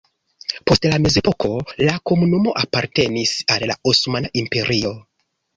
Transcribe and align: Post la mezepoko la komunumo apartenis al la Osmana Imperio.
Post 0.69 0.87
la 0.93 0.97
mezepoko 1.03 1.51
la 1.83 1.93
komunumo 2.11 2.55
apartenis 2.63 3.37
al 3.57 3.67
la 3.73 3.79
Osmana 3.93 4.37
Imperio. 4.43 4.97